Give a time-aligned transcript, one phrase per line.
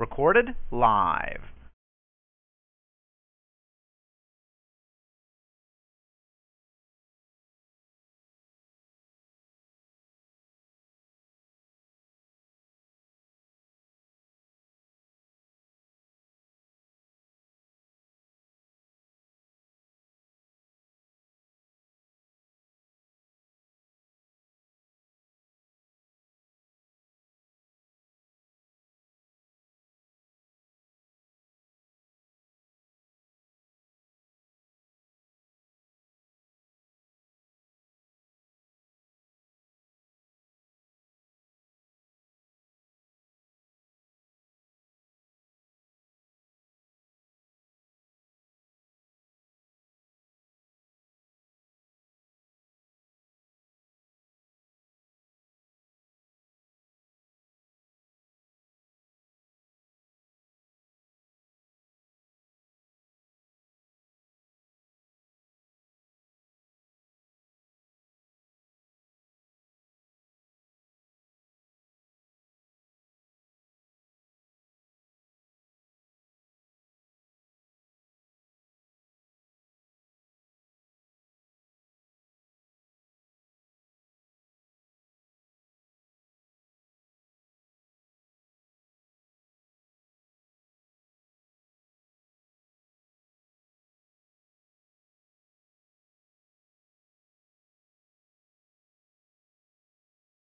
[0.00, 1.49] Recorded live.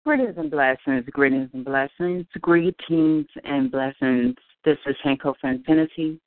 [0.09, 4.33] Greetings and blessings, greetings and blessings, greetings and blessings.
[4.65, 6.19] This is Sankofa Infinity,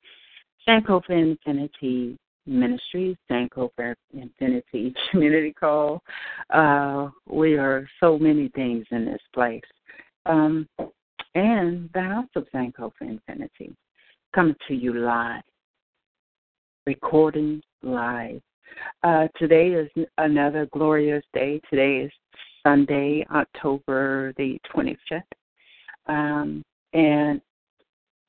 [0.65, 6.01] Sankofa Infinity Ministries, Sankofa Infinity Community Call.
[6.49, 9.59] Uh, we are so many things in this place.
[10.27, 10.65] Um,
[11.35, 13.75] and the House of Sankofa Infinity
[14.33, 15.43] coming to you live,
[16.87, 18.39] recording live.
[19.03, 19.89] Uh, today is
[20.19, 21.59] another glorious day.
[21.69, 22.11] Today is
[22.63, 25.21] Sunday, October the 25th.
[26.07, 26.63] Um,
[26.93, 27.41] and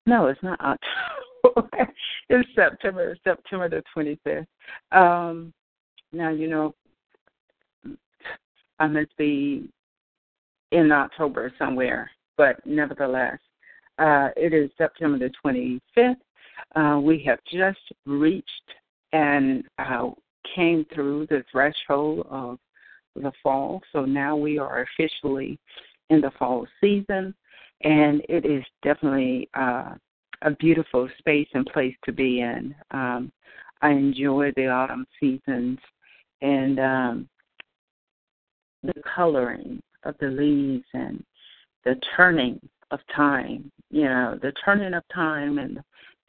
[0.07, 1.69] no, it's not October.
[2.29, 4.47] it's September, September the 25th.
[4.93, 5.53] Um,
[6.13, 6.75] now, you know,
[8.79, 9.69] I must be
[10.73, 13.39] in October somewhere, but nevertheless,
[13.99, 16.17] uh, it is September the 25th.
[16.75, 18.49] Uh, we have just reached
[19.13, 20.11] and uh,
[20.55, 22.59] came through the threshold of
[23.15, 23.81] the fall.
[23.93, 25.59] So now we are officially
[26.11, 27.35] in the fall season,
[27.83, 29.95] and it is definitely uh,
[30.43, 32.75] a beautiful space and place to be in.
[32.91, 33.33] Um,
[33.83, 35.79] I enjoy the autumn seasons
[36.43, 37.29] and um,
[38.83, 41.25] the coloring of the leaves and
[41.85, 42.61] the turning
[42.91, 43.71] of time.
[43.91, 45.81] You know, the turning of time and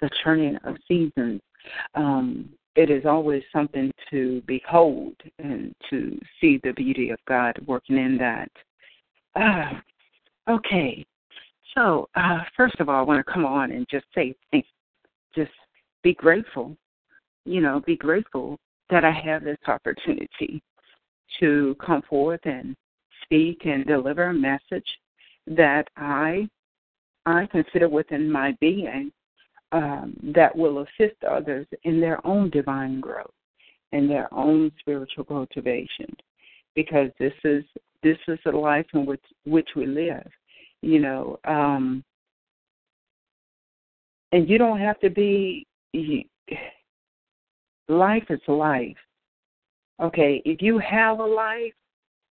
[0.01, 1.41] the turning of seasons.
[1.95, 7.97] Um, it is always something to behold and to see the beauty of God working
[7.97, 8.51] in that.
[9.35, 9.71] Uh,
[10.49, 11.05] okay,
[11.75, 14.67] so uh, first of all, I want to come on and just say thanks,
[15.35, 15.51] just
[16.03, 16.75] be grateful.
[17.45, 18.57] You know, be grateful
[18.89, 20.61] that I have this opportunity
[21.39, 22.75] to come forth and
[23.23, 24.87] speak and deliver a message
[25.47, 26.47] that I
[27.25, 29.11] I consider within my being
[29.75, 33.33] um, that will assist others in their own divine growth
[33.91, 36.07] and their own spiritual cultivation,
[36.75, 37.63] because this is
[38.01, 40.31] this is the life in which which we live,
[40.81, 41.37] you know.
[41.43, 42.05] Um,
[44.31, 45.67] and you don't have to be.
[47.89, 48.97] Life is life.
[50.01, 51.73] Okay, if you have a life,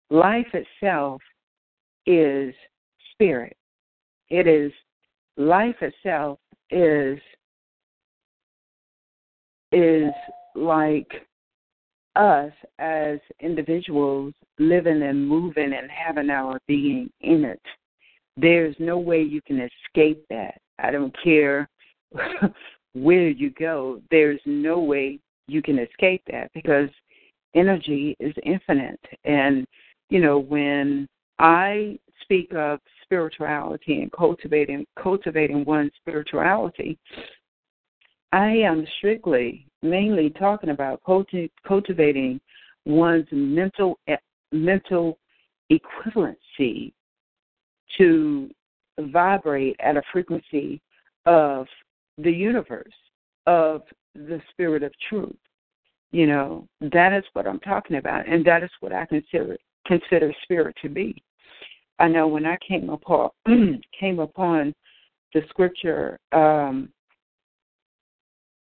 [0.09, 1.21] life itself
[2.07, 2.53] is
[3.11, 3.55] spirit.
[4.29, 4.71] It is
[5.37, 6.39] life itself
[6.71, 7.19] is
[9.71, 10.11] is
[10.55, 11.11] like
[12.15, 17.61] us as individuals living and moving and having our being in it.
[18.37, 20.59] There's no way you can escape that.
[20.79, 21.69] I don't care
[22.93, 26.89] where you go, there's no way you can escape that because
[27.55, 29.65] energy is infinite and
[30.09, 31.07] you know, when
[31.39, 36.97] I speak of spirituality and cultivating cultivating one's spirituality,
[38.31, 42.39] I am strictly mainly talking about culti- cultivating
[42.85, 43.99] one's mental
[44.51, 45.17] mental
[45.71, 46.93] equivalency
[47.97, 48.49] to
[48.99, 50.81] vibrate at a frequency
[51.25, 51.67] of
[52.17, 52.93] the universe,
[53.45, 53.81] of
[54.15, 55.35] the spirit of truth.
[56.11, 60.33] You know, that is what I'm talking about, and that is what I consider consider
[60.43, 61.21] spirit to be.
[61.99, 63.29] I know when I came upon
[63.99, 64.73] came upon
[65.33, 66.89] the scripture um,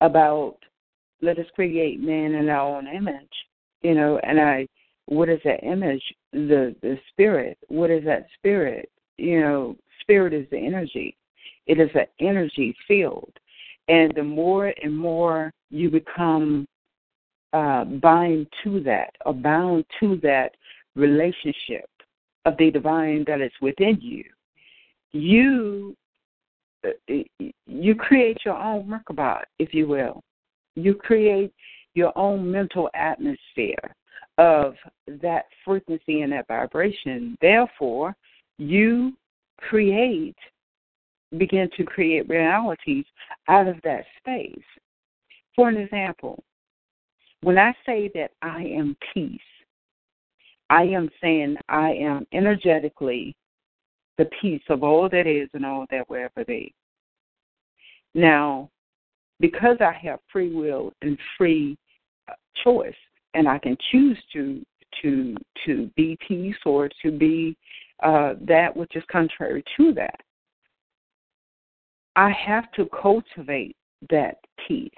[0.02, 0.58] about
[1.22, 3.34] let us create man in our own image,
[3.82, 4.68] you know, and I
[5.06, 6.04] what is that image?
[6.34, 7.58] The the spirit.
[7.68, 8.90] What is that spirit?
[9.18, 11.16] You know, spirit is the energy.
[11.68, 13.32] It is an energy field.
[13.88, 16.68] And the more and more you become
[17.54, 20.56] uh, bind to that or bound to that
[20.96, 21.90] relationship
[22.46, 24.24] of the divine that is within you,
[25.12, 25.96] you
[26.86, 27.14] uh,
[27.68, 30.24] you create your own Merkabah, if you will.
[30.76, 31.54] You create
[31.94, 33.96] your own mental atmosphere
[34.38, 34.76] of
[35.22, 37.38] that frequency and that vibration.
[37.42, 38.16] Therefore,
[38.58, 39.14] you
[39.58, 40.38] create,
[41.38, 43.06] begin to create realities
[43.48, 44.64] out of that space.
[45.56, 46.44] For an example,
[47.42, 49.40] when I say that I am peace,
[50.72, 53.36] I am saying I am energetically
[54.18, 56.74] the peace of all that is and all that will ever be.
[58.16, 58.70] Now,
[59.42, 61.78] because I have free will and free
[62.30, 62.34] uh,
[62.64, 62.96] choice,
[63.34, 64.66] and I can choose to
[65.02, 65.36] to
[65.66, 67.58] to be peace or to be
[68.02, 70.20] uh, that which is contrary to that.
[72.16, 73.76] I have to cultivate
[74.10, 74.90] that peace.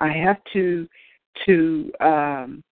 [0.00, 0.88] I have to
[1.46, 2.64] to um,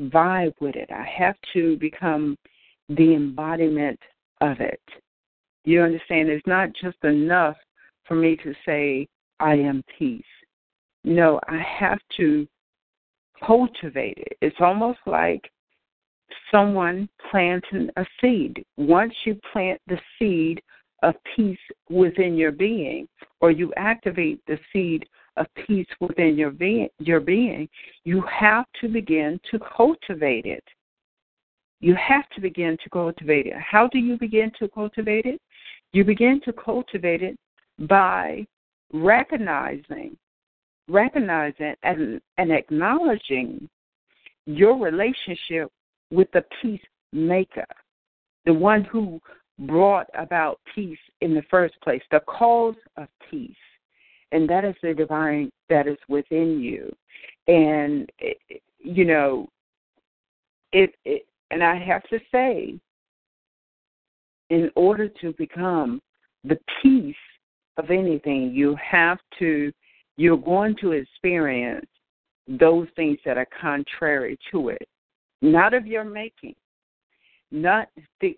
[0.00, 0.90] vibe with it.
[0.90, 2.36] I have to become
[2.88, 3.98] the embodiment
[4.40, 4.80] of it.
[5.64, 6.28] You understand?
[6.28, 7.56] It's not just enough
[8.04, 9.06] for me to say
[9.38, 10.22] I am peace.
[11.04, 12.46] No, I have to
[13.44, 14.36] cultivate it.
[14.40, 15.50] It's almost like
[16.50, 18.64] someone planting a seed.
[18.76, 20.60] Once you plant the seed
[21.02, 21.58] of peace
[21.88, 23.08] within your being,
[23.40, 25.06] or you activate the seed
[25.36, 27.68] of peace within your being, your being,
[28.04, 30.64] you have to begin to cultivate it.
[31.80, 33.54] You have to begin to cultivate it.
[33.58, 35.40] How do you begin to cultivate it?
[35.92, 37.38] You begin to cultivate it
[37.80, 38.46] by
[38.92, 40.16] recognizing,
[40.88, 43.68] recognizing and, and acknowledging
[44.46, 45.70] your relationship
[46.10, 47.66] with the peacemaker,
[48.44, 49.20] the one who
[49.60, 53.54] brought about peace in the first place, the cause of peace.
[54.32, 56.94] And that is the divine that is within you.
[57.48, 58.10] And,
[58.78, 59.48] you know,
[60.72, 62.78] it, it and I have to say,
[64.50, 66.00] in order to become
[66.44, 67.14] the peace
[67.76, 69.72] of anything, you have to,
[70.16, 71.86] you're going to experience
[72.46, 74.88] those things that are contrary to it
[75.42, 76.54] not of your making,
[77.50, 77.88] not
[78.20, 78.36] the,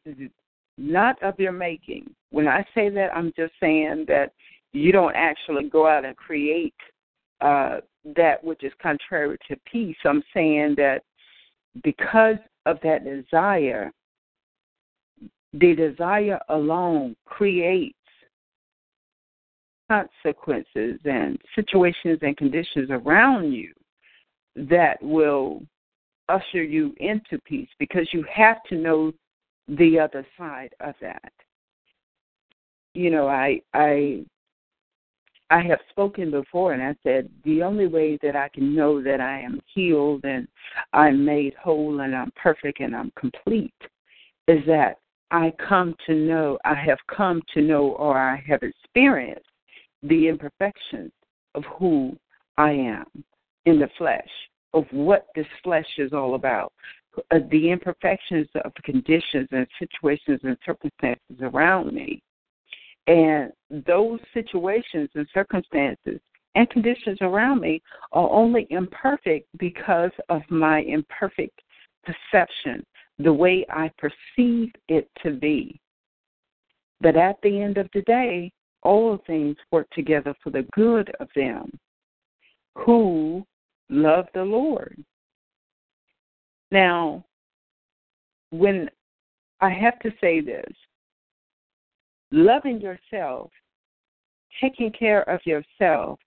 [0.79, 2.15] not of your making.
[2.31, 4.33] When I say that, I'm just saying that
[4.73, 6.75] you don't actually go out and create
[7.41, 7.79] uh,
[8.17, 9.97] that which is contrary to peace.
[10.05, 11.03] I'm saying that
[11.83, 12.37] because
[12.67, 13.91] of that desire,
[15.53, 17.97] the desire alone creates
[19.91, 23.73] consequences and situations and conditions around you
[24.57, 25.63] that will
[26.29, 29.13] usher you into peace because you have to know
[29.69, 31.33] the other side of that.
[32.95, 34.25] You know, I I
[35.53, 39.21] I have spoken before and I said the only way that I can know that
[39.21, 40.49] I am healed and
[40.95, 43.75] I'm made whole and I'm perfect and I'm complete
[44.49, 44.97] is that
[45.31, 49.45] I come to know, I have come to know or I have experienced
[50.03, 51.13] the imperfections
[51.55, 52.17] of who
[52.57, 53.05] I am
[53.67, 54.31] in the flesh
[54.73, 56.73] of what this flesh is all about,
[57.31, 62.23] uh, the imperfections of conditions and situations and circumstances around me.
[63.07, 66.21] And those situations and circumstances
[66.55, 67.83] and conditions around me
[68.13, 71.61] are only imperfect because of my imperfect
[72.05, 72.85] perception,
[73.19, 75.81] the way I perceive it to be.
[77.01, 81.29] But at the end of the day, all things work together for the good of
[81.35, 81.71] them
[82.77, 83.45] who
[83.89, 85.03] love the Lord.
[86.71, 87.25] Now,
[88.51, 88.89] when
[89.61, 90.73] I have to say this,
[92.33, 93.51] loving yourself,
[94.61, 96.19] taking care of yourself,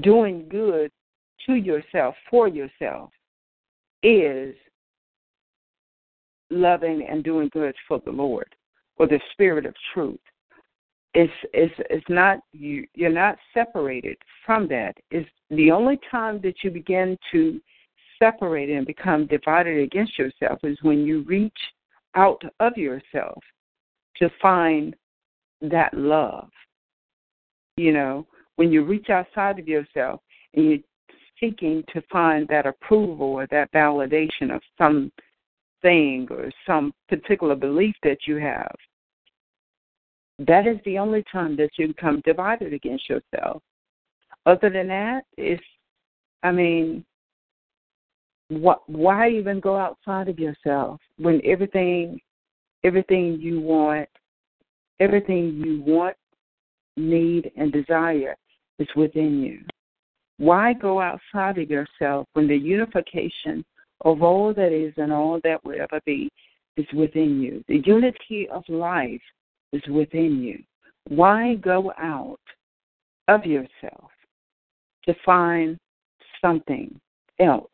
[0.00, 0.90] doing good
[1.46, 3.10] to yourself, for yourself,
[4.02, 4.54] is
[6.50, 8.52] loving and doing good for the Lord
[8.96, 10.18] or the spirit of truth.
[11.14, 14.16] It's it's it's not you you're not separated
[14.46, 14.96] from that.
[15.10, 17.60] It's the only time that you begin to
[18.18, 21.52] separate and become divided against yourself is when you reach
[22.14, 23.42] out of yourself
[24.16, 24.94] to find
[25.62, 26.48] that love.
[27.76, 28.26] You know,
[28.56, 30.20] when you reach outside of yourself
[30.54, 30.78] and you're
[31.40, 35.10] seeking to find that approval or that validation of some
[35.80, 38.74] thing or some particular belief that you have,
[40.38, 43.62] that is the only time that you become divided against yourself.
[44.46, 45.62] Other than that, it's,
[46.42, 47.04] I mean,
[48.48, 52.20] what, why even go outside of yourself when everything,
[52.84, 54.08] everything you want,
[55.00, 56.16] everything you want,
[56.96, 58.36] need, and desire
[58.78, 59.60] is within you?
[60.38, 63.64] Why go outside of yourself when the unification
[64.04, 66.30] of all that is and all that will ever be
[66.76, 67.62] is within you?
[67.68, 69.20] The unity of life
[69.72, 70.62] is within you.
[71.08, 72.40] Why go out
[73.28, 74.10] of yourself
[75.06, 75.78] to find
[76.40, 76.98] something
[77.38, 77.70] else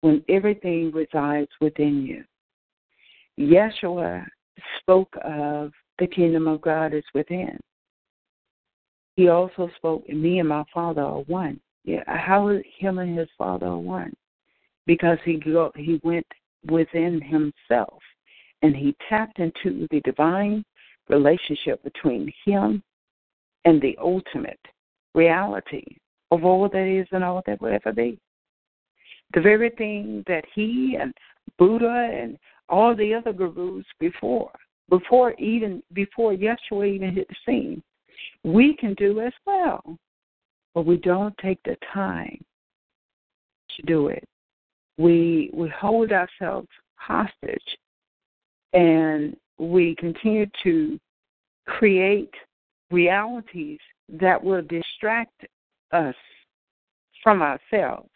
[0.00, 2.24] when everything resides within you?
[3.38, 4.26] Yeshua
[4.80, 7.58] spoke of the kingdom of God is within.
[9.16, 11.60] He also spoke, me and my Father are one.
[11.84, 14.12] Yeah, how is him and his Father are one?
[14.86, 16.26] Because he go, he went
[16.70, 18.00] within himself
[18.62, 20.64] and he tapped into the divine
[21.08, 22.82] relationship between him
[23.64, 24.60] and the ultimate
[25.14, 25.84] reality
[26.30, 28.18] of all that is and all that will ever be.
[29.34, 31.12] The very thing that he and
[31.58, 32.38] Buddha and
[32.68, 34.50] all the other gurus before,
[34.88, 37.82] before even before Yeshua even hit the scene,
[38.44, 39.98] we can do as well.
[40.74, 42.42] But we don't take the time
[43.76, 44.24] to do it.
[44.98, 47.78] We we hold ourselves hostage
[48.72, 50.98] and we continue to
[51.66, 52.32] create
[52.90, 53.78] realities
[54.08, 55.46] that will distract
[55.92, 56.14] us
[57.22, 58.08] from ourselves.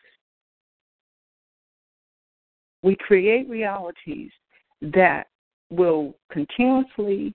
[2.86, 4.30] We create realities
[4.80, 5.26] that
[5.70, 7.34] will continuously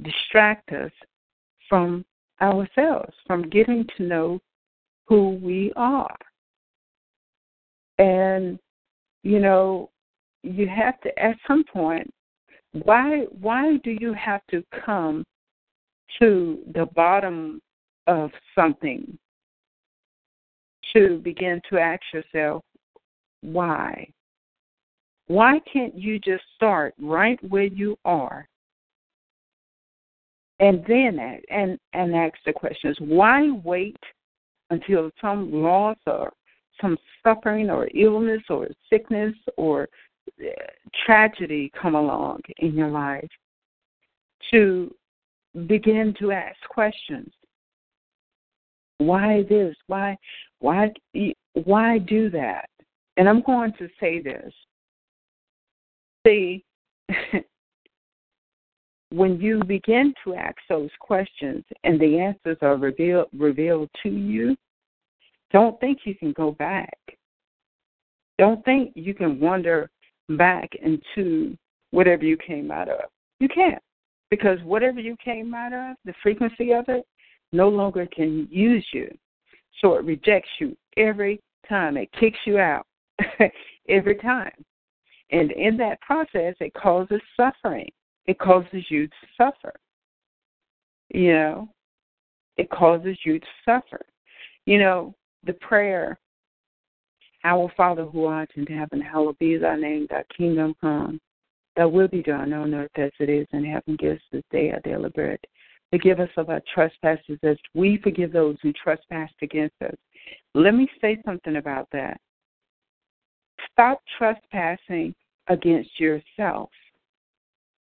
[0.00, 0.92] distract us
[1.68, 2.04] from
[2.40, 4.38] ourselves, from getting to know
[5.08, 6.16] who we are.
[7.98, 8.60] And,
[9.24, 9.90] you know,
[10.44, 12.08] you have to, at some point,
[12.84, 15.24] why why do you have to come
[16.20, 17.60] to the bottom
[18.06, 19.18] of something
[20.92, 22.62] to begin to ask yourself
[23.40, 24.08] why
[25.30, 28.48] why can't you just start right where you are?
[30.58, 33.96] And then and and ask the questions why wait
[34.70, 36.32] until some loss or
[36.80, 39.88] some suffering or illness or sickness or
[40.40, 40.48] uh,
[41.06, 43.30] tragedy come along in your life
[44.50, 44.92] to
[45.68, 47.30] begin to ask questions?
[48.98, 49.76] Why this?
[49.86, 50.18] Why
[50.58, 50.90] why
[51.52, 52.68] why do that?
[53.16, 54.52] And i'm going to say this
[56.26, 56.64] see
[59.10, 64.56] when you begin to ask those questions and the answers are revealed revealed to you
[65.52, 66.96] don't think you can go back
[68.40, 69.90] don't think you can wander
[70.30, 71.56] back into
[71.90, 73.00] whatever you came out of.
[73.38, 73.82] You can't.
[74.30, 77.04] Because whatever you came out of, the frequency of it,
[77.52, 79.10] no longer can use you.
[79.80, 81.96] So it rejects you every time.
[81.96, 82.86] It kicks you out
[83.88, 84.52] every time.
[85.32, 87.88] And in that process, it causes suffering.
[88.26, 89.72] It causes you to suffer.
[91.12, 91.68] You know,
[92.56, 94.00] it causes you to suffer.
[94.66, 96.18] You know, the prayer
[97.44, 101.20] our Father who art in heaven, hallowed be thy name, thy kingdom come.
[101.76, 103.96] Thy will be done on earth as it is in heaven.
[103.98, 105.38] Give us this day our daily bread.
[105.90, 109.94] Forgive us of our trespasses as we forgive those who trespass against us.
[110.54, 112.20] Let me say something about that.
[113.80, 115.14] Stop trespassing
[115.48, 116.68] against yourself.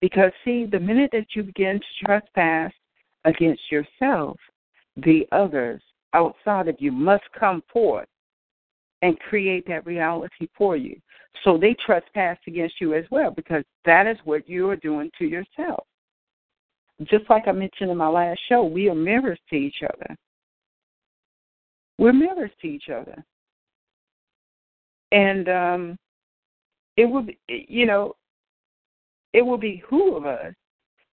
[0.00, 2.70] Because, see, the minute that you begin to trespass
[3.24, 4.36] against yourself,
[4.98, 5.82] the others
[6.12, 8.06] outside of you must come forth
[9.02, 10.96] and create that reality for you.
[11.42, 15.24] So they trespass against you as well because that is what you are doing to
[15.24, 15.84] yourself.
[17.02, 20.14] Just like I mentioned in my last show, we are mirrors to each other.
[21.98, 23.24] We're mirrors to each other.
[25.12, 25.98] And um,
[26.96, 28.14] it would, you know,
[29.32, 30.54] it will behoove us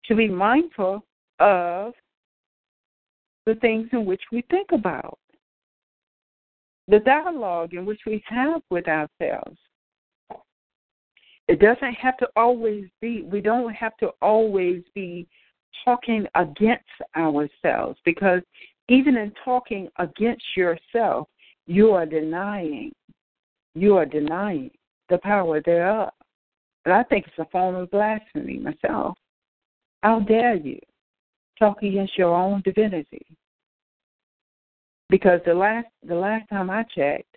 [0.06, 1.04] to be mindful
[1.40, 1.92] of
[3.46, 5.18] the things in which we think about
[6.88, 9.58] the dialogue in which we have with ourselves.
[11.48, 15.26] It doesn't have to always be, we don't have to always be
[15.84, 16.84] talking against
[17.16, 18.40] ourselves because
[18.88, 21.28] even in talking against yourself,
[21.66, 22.92] you are denying,
[23.74, 24.70] you are denying
[25.08, 26.10] the power thereof.
[26.84, 29.16] And I think it's a form of blasphemy myself.
[30.02, 30.78] How dare you
[31.58, 33.24] talk against your own divinity?
[35.08, 37.36] Because the last the last time I checked,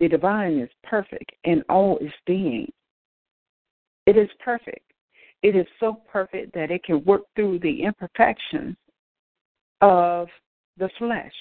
[0.00, 2.70] the divine is perfect in all its being.
[4.06, 4.92] It is perfect.
[5.42, 8.76] It is so perfect that it can work through the imperfections
[9.80, 10.28] of
[10.78, 11.32] the flesh.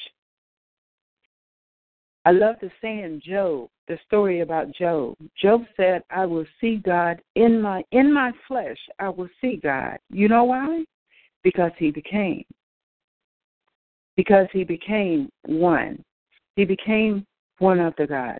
[2.27, 5.15] I love the saying Job, the story about Job.
[5.39, 9.99] Job said, I will see God in my in my flesh, I will see God.
[10.09, 10.83] You know why?
[11.43, 12.43] Because he became.
[14.17, 16.03] Because he became one.
[16.55, 17.27] He became
[17.59, 18.39] one of the gods.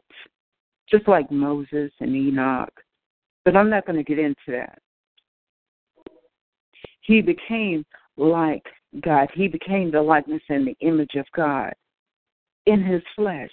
[0.89, 2.74] Just like Moses and Enoch.
[3.44, 4.80] But I'm not going to get into that.
[7.01, 7.86] He became
[8.18, 8.63] like
[9.01, 9.30] God.
[9.36, 11.74] He became the likeness and the image of God
[12.65, 13.51] in his flesh.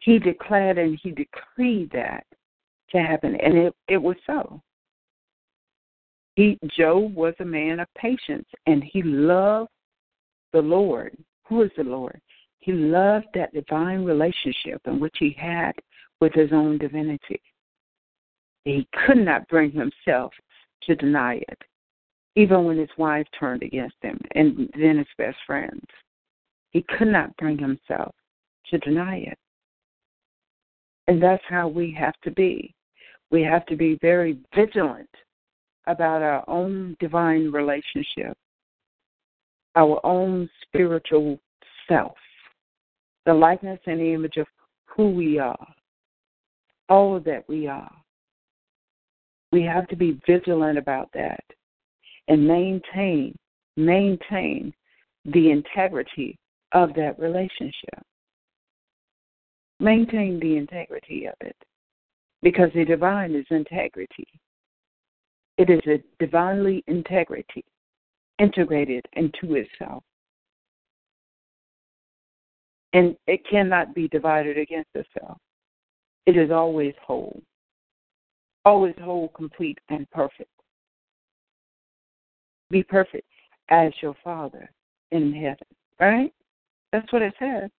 [0.00, 2.24] He declared and he decreed that
[2.90, 4.60] to happen, and it, it was so.
[6.36, 9.70] He Job was a man of patience, and he loved
[10.52, 11.16] the Lord.
[11.46, 12.20] Who is the Lord?
[12.60, 15.72] He loved that divine relationship in which he had
[16.20, 17.40] with his own divinity.
[18.64, 20.32] He could not bring himself
[20.82, 21.58] to deny it,
[22.36, 25.84] even when his wife turned against him and then his best friends.
[26.70, 28.14] He could not bring himself
[28.70, 29.38] to deny it.
[31.10, 32.72] And that's how we have to be.
[33.32, 35.10] We have to be very vigilant
[35.88, 38.38] about our own divine relationship,
[39.74, 41.40] our own spiritual
[41.88, 42.16] self,
[43.26, 44.46] the likeness and the image of
[44.84, 45.66] who we are,
[46.88, 47.90] all that we are.
[49.50, 51.42] We have to be vigilant about that
[52.28, 53.36] and maintain
[53.76, 54.72] maintain
[55.24, 56.38] the integrity
[56.70, 58.06] of that relationship.
[59.80, 61.56] Maintain the integrity of it
[62.42, 64.28] because the divine is integrity.
[65.56, 67.64] It is a divinely integrity
[68.38, 70.02] integrated into itself.
[72.92, 75.38] And it cannot be divided against itself.
[76.26, 77.40] It is always whole,
[78.64, 80.50] always whole, complete, and perfect.
[82.70, 83.26] Be perfect
[83.68, 84.70] as your Father
[85.10, 85.56] in heaven,
[86.00, 86.32] right?
[86.92, 87.70] That's what it says.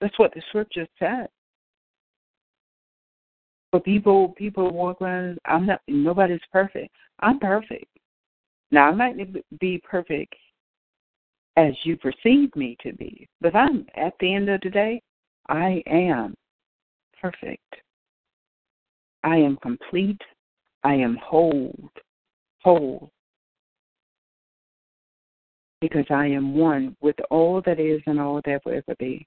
[0.00, 1.28] That's what the scripture said.
[3.72, 5.38] But people, people walk around.
[5.44, 5.80] I'm not.
[5.88, 6.94] Nobody's perfect.
[7.20, 7.86] I'm perfect.
[8.70, 9.16] Now I might
[9.60, 10.34] be perfect
[11.56, 15.00] as you perceive me to be, but I'm at the end of the day,
[15.48, 16.34] I am
[17.20, 17.62] perfect.
[19.24, 20.20] I am complete.
[20.84, 21.74] I am whole,
[22.62, 23.10] whole,
[25.80, 29.26] because I am one with all that is and all that will ever be.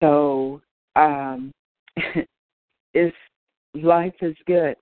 [0.00, 0.60] So
[0.96, 1.52] um,
[3.74, 4.76] life is good.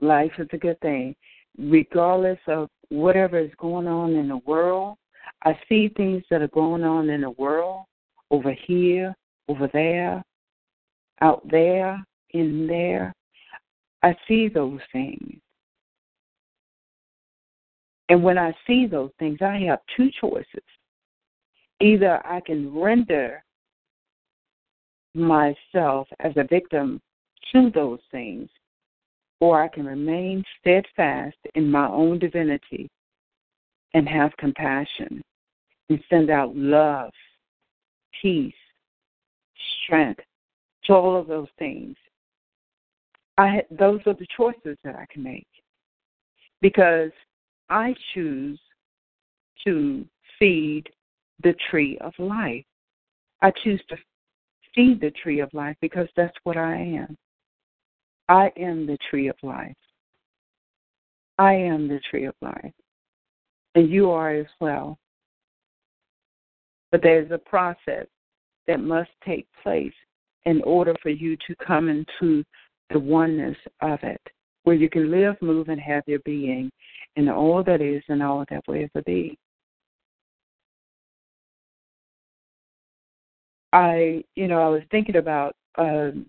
[0.00, 1.16] Life is a good thing,
[1.58, 4.96] regardless of whatever is going on in the world.
[5.44, 7.84] I see things that are going on in the world
[8.30, 9.14] over here,
[9.48, 10.22] over there,
[11.22, 13.14] out there, in there.
[14.02, 15.40] I see those things.
[18.08, 20.62] And when I see those things, I have two choices.
[21.80, 23.42] Either I can render
[25.16, 27.00] myself as a victim
[27.52, 28.48] to those things,
[29.40, 32.88] or I can remain steadfast in my own divinity
[33.94, 35.22] and have compassion
[35.88, 37.10] and send out love,
[38.20, 38.54] peace,
[39.84, 40.20] strength
[40.84, 41.96] to all of those things.
[43.38, 45.46] I those are the choices that I can make
[46.62, 47.10] because
[47.68, 48.58] I choose
[49.66, 50.04] to
[50.38, 50.84] feed
[51.42, 52.64] the tree of life.
[53.42, 53.96] I choose to
[54.76, 57.16] feed the tree of life because that's what I am.
[58.28, 59.74] I am the tree of life.
[61.38, 62.72] I am the tree of life.
[63.74, 64.98] And you are as well.
[66.92, 68.06] But there's a process
[68.66, 69.92] that must take place
[70.44, 72.44] in order for you to come into
[72.90, 74.20] the oneness of it,
[74.62, 76.70] where you can live, move, and have your being
[77.16, 79.36] in all that is and all that will ever be.
[83.76, 86.24] I, you know, I was thinking about um,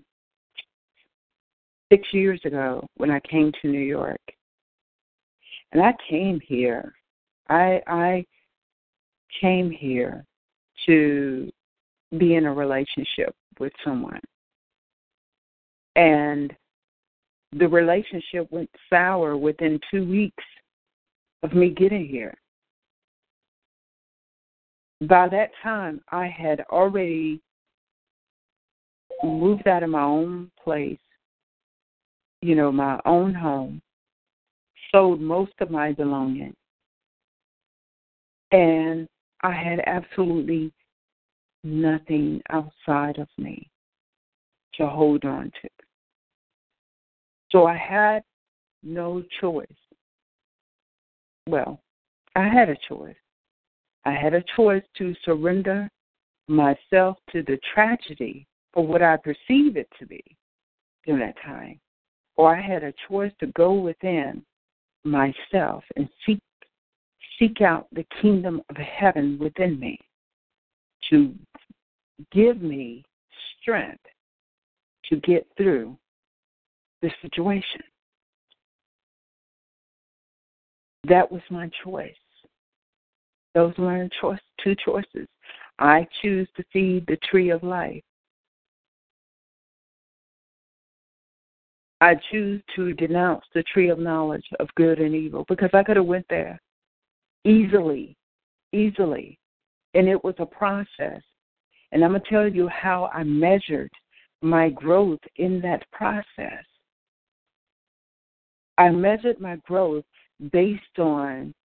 [1.90, 4.20] six years ago when I came to New York,
[5.72, 6.94] and I came here.
[7.48, 8.26] I I
[9.40, 10.26] came here
[10.88, 11.50] to
[12.18, 14.20] be in a relationship with someone.
[15.96, 16.54] And
[17.54, 20.44] the relationship went sour within two weeks
[21.44, 22.34] of me getting here.
[25.02, 27.40] By that time, I had already
[29.24, 31.00] moved out of my own place,
[32.42, 33.82] you know, my own home,
[34.92, 36.56] sold most of my belongings,
[38.52, 39.08] and
[39.42, 40.72] I had absolutely
[41.64, 43.70] nothing outside of me
[44.76, 45.70] to hold on to.
[47.52, 48.24] So I had
[48.84, 49.68] no choice.
[51.48, 51.82] Well,
[52.36, 53.16] I had a choice.
[54.08, 55.90] I had a choice to surrender
[56.48, 60.24] myself to the tragedy for what I perceive it to be
[61.06, 61.78] during that time.
[62.38, 64.46] Or I had a choice to go within
[65.04, 66.40] myself and seek
[67.38, 70.00] seek out the kingdom of heaven within me
[71.10, 71.36] to
[72.32, 73.04] give me
[73.60, 74.06] strength
[75.10, 75.98] to get through
[77.02, 77.82] the situation.
[81.10, 82.16] That was my choice.
[83.58, 85.28] Those were choice, two choices.
[85.80, 88.04] I choose to feed the tree of life.
[92.00, 95.98] I choose to denounce the tree of knowledge of good and evil because I could
[95.98, 96.62] have went there
[97.46, 98.16] easily,
[98.74, 99.40] easily,
[99.96, 101.24] and it was a process.
[101.92, 103.92] And I'm gonna tell you how I measured
[104.44, 106.64] my growth in that process.
[108.78, 110.06] I measured my growth
[110.52, 111.56] based on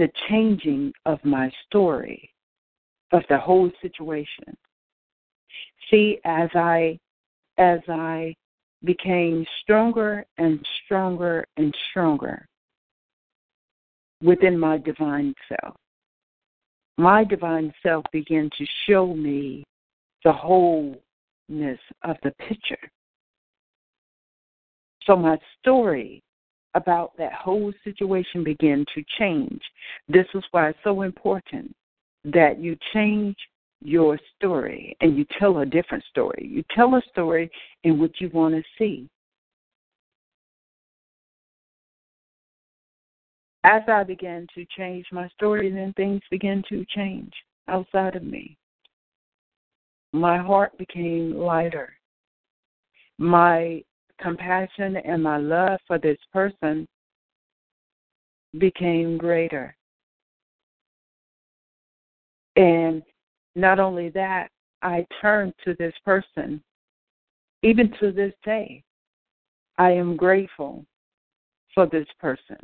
[0.00, 2.32] the changing of my story,
[3.12, 4.56] of the whole situation.
[5.90, 6.98] See, as I
[7.58, 8.34] as I
[8.82, 12.46] became stronger and stronger and stronger
[14.22, 15.76] within my divine self.
[16.96, 19.64] My divine self began to show me
[20.24, 22.90] the wholeness of the picture.
[25.06, 26.22] So my story
[26.74, 29.60] about that whole situation began to change.
[30.08, 31.74] This is why it's so important
[32.24, 33.36] that you change
[33.82, 36.46] your story and you tell a different story.
[36.50, 37.50] You tell a story
[37.84, 39.08] in which you want to see.
[43.64, 47.32] As I began to change my story, then things began to change
[47.68, 48.56] outside of me.
[50.12, 51.92] My heart became lighter.
[53.18, 53.82] My
[54.20, 56.86] compassion and my love for this person
[58.58, 59.74] became greater.
[62.56, 63.02] And
[63.54, 64.48] not only that,
[64.82, 66.62] I turned to this person.
[67.62, 68.82] Even to this day,
[69.78, 70.84] I am grateful
[71.74, 72.56] for this person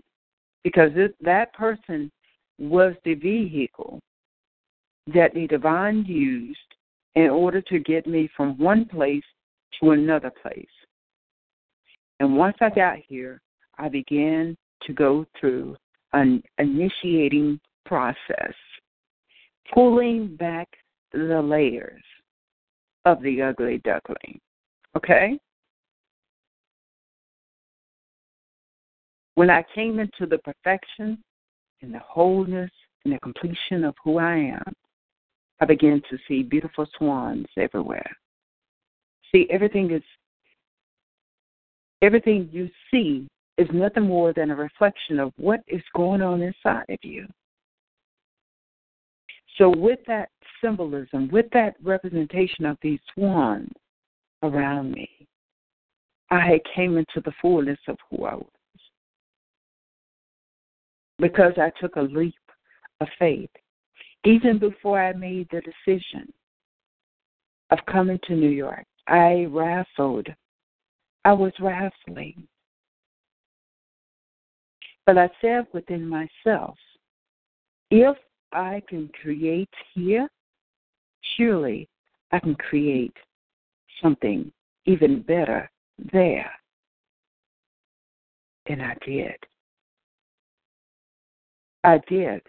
[0.64, 2.10] because it, that person
[2.58, 4.00] was the vehicle
[5.14, 6.58] that the divine used
[7.14, 9.22] in order to get me from one place
[9.80, 10.66] to another place.
[12.20, 13.40] And once I got here,
[13.78, 15.76] I began to go through
[16.12, 18.54] an initiating process,
[19.72, 20.68] pulling back
[21.12, 22.02] the layers
[23.04, 24.40] of the ugly duckling.
[24.96, 25.38] Okay?
[29.34, 31.22] When I came into the perfection
[31.82, 32.70] and the wholeness
[33.04, 34.72] and the completion of who I am,
[35.60, 38.10] I began to see beautiful swans everywhere.
[39.32, 40.02] See, everything is
[42.02, 43.26] everything you see
[43.58, 47.26] is nothing more than a reflection of what is going on inside of you.
[49.58, 50.28] So, with that
[50.62, 53.70] symbolism, with that representation of these swans
[54.42, 55.08] around me,
[56.30, 58.46] I came into the fullness of who I was.
[61.18, 62.34] Because I took a leap
[63.00, 63.50] of faith,
[64.24, 66.30] even before I made the decision
[67.70, 70.28] of coming to New York, I wrestled
[71.26, 72.46] I was wrestling.
[75.06, 76.76] But I said within myself,
[77.90, 78.16] if
[78.52, 80.28] I can create here,
[81.36, 81.88] surely
[82.30, 83.16] I can create
[84.00, 84.52] something
[84.84, 85.68] even better
[86.12, 86.52] there.
[88.66, 89.36] And I did.
[91.82, 92.42] I did.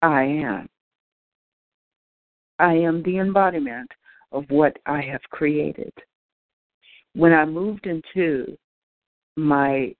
[0.00, 0.70] I am.
[2.58, 3.90] I am the embodiment
[4.32, 5.92] of what I have created.
[7.14, 8.56] When I moved into
[9.36, 9.94] my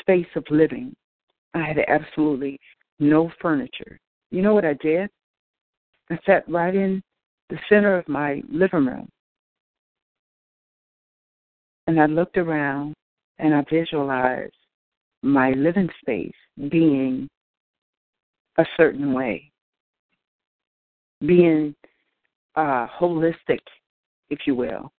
[0.00, 0.94] space of living,
[1.54, 2.58] I had absolutely
[2.98, 3.98] no furniture.
[4.30, 5.10] You know what I did?
[6.10, 7.02] I sat right in
[7.50, 9.08] the center of my living room.
[11.86, 12.94] And I looked around
[13.38, 14.54] and I visualized
[15.22, 16.34] my living space
[16.70, 17.28] being
[18.58, 19.50] a certain way,
[21.20, 21.74] being
[22.56, 23.60] uh, holistic
[24.32, 24.90] if you will,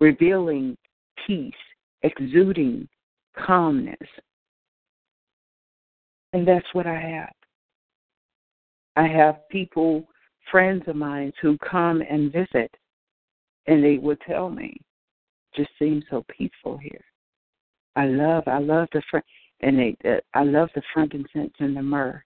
[0.00, 0.76] revealing
[1.26, 1.52] peace,
[2.02, 2.86] exuding
[3.46, 3.96] calmness.
[6.34, 7.32] And that's what I have.
[8.96, 10.06] I have people,
[10.50, 12.70] friends of mine, who come and visit,
[13.66, 14.76] and they would tell me,
[15.56, 17.04] just seems so peaceful here.
[17.96, 19.24] I love, I love the front,
[19.60, 22.22] and they, uh, I love the frankincense and the myrrh.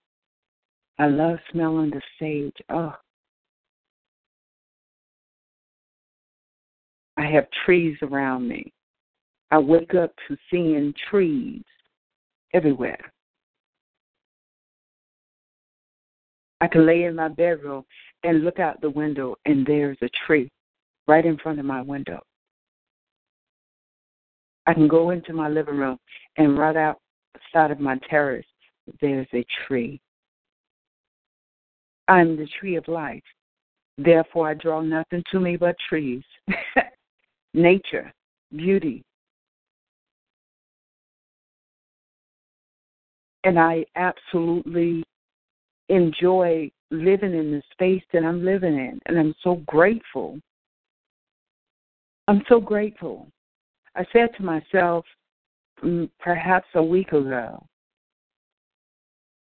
[0.97, 2.57] I love smelling the sage.
[2.69, 2.93] Oh,
[7.19, 8.71] I have trees around me.
[9.51, 11.63] I wake up to seeing trees
[12.53, 13.11] everywhere.
[16.61, 17.83] I can lay in my bedroom
[18.23, 20.49] and look out the window, and there's a tree
[21.07, 22.21] right in front of my window.
[24.65, 25.97] I can go into my living room
[26.37, 28.45] and right outside of my terrace,
[29.01, 29.99] there's a tree.
[32.07, 33.23] I'm the tree of life.
[33.97, 36.23] Therefore, I draw nothing to me but trees,
[37.53, 38.11] nature,
[38.55, 39.03] beauty.
[43.43, 45.03] And I absolutely
[45.87, 48.99] enjoy living in the space that I'm living in.
[49.05, 50.39] And I'm so grateful.
[52.27, 53.27] I'm so grateful.
[53.95, 55.05] I said to myself,
[55.83, 57.65] mm, perhaps a week ago,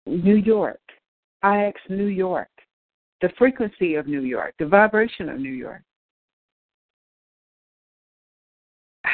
[0.05, 0.79] New York.
[1.41, 2.49] I asked New York,
[3.21, 5.81] the frequency of New York, the vibration of New York.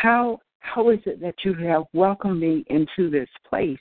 [0.02, 3.78] How how is it that you have welcomed me into this place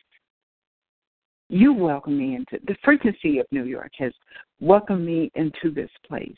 [1.48, 4.12] you welcome me into the frequency of New York has
[4.60, 6.36] welcomed me into this place.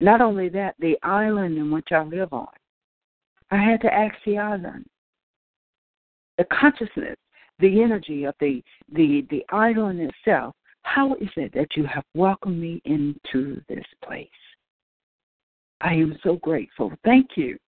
[0.00, 2.48] Not only that, the island in which I live on,
[3.50, 4.86] I had to ask the island.
[6.38, 7.16] The consciousness,
[7.60, 8.62] the energy of the
[8.92, 10.54] the the island itself.
[10.82, 14.28] How is it that you have welcomed me into this place?
[15.82, 16.92] I am so grateful.
[17.04, 17.58] Thank you.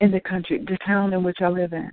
[0.00, 1.90] In the country, the town in which I live in,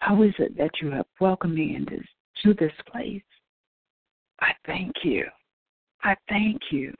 [0.00, 2.02] how is it that you have welcomed me into
[2.42, 3.22] to this place?
[4.40, 5.24] I thank you.
[6.02, 6.92] I thank you.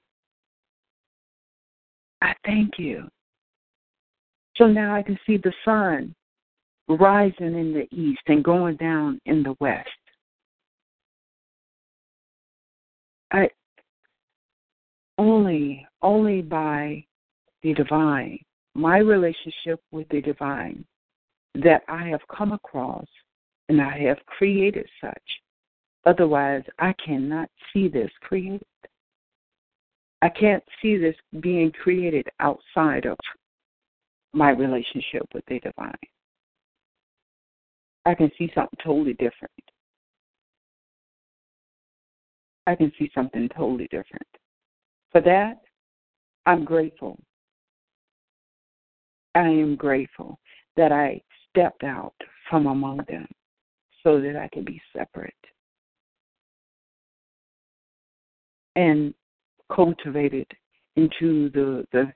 [2.23, 3.09] I thank you.
[4.57, 6.15] So now I can see the sun
[6.89, 9.89] rising in the east and going down in the west.
[13.33, 13.51] I
[15.19, 17.05] only only by
[17.63, 18.39] the divine,
[18.75, 20.85] my relationship with the divine
[21.57, 23.07] that I have come across
[23.69, 25.23] and I have created such.
[26.07, 28.63] Otherwise, I cannot see this created.
[30.23, 33.19] I can't see this being created outside of
[34.33, 35.95] my relationship with the divine.
[38.07, 39.53] I can see something totally different.
[42.67, 44.27] I can see something totally different.
[45.13, 45.61] For that,
[46.47, 47.19] I'm grateful.
[49.35, 50.39] I am grateful
[50.77, 52.15] that I stepped out
[52.49, 53.27] from among them
[54.03, 55.35] so that I could be separate
[58.79, 59.13] and
[59.75, 60.47] cultivated
[60.97, 62.13] into the the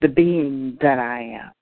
[0.00, 1.52] the being that I am,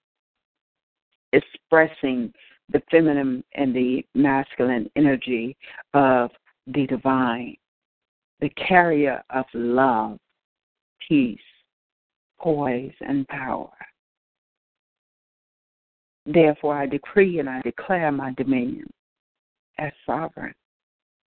[1.32, 2.32] expressing
[2.70, 5.56] the feminine and the masculine energy
[5.94, 6.30] of
[6.66, 7.56] the divine,
[8.40, 10.18] the carrier of love,
[11.08, 11.38] peace,
[12.40, 13.70] poise, and power.
[16.26, 18.88] Therefore, I decree and I declare my dominion
[19.78, 20.54] as sovereign